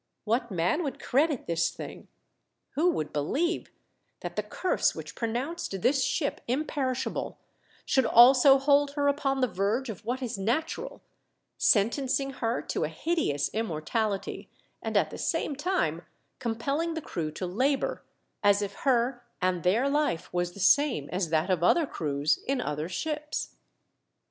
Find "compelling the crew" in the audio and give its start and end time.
16.39-17.29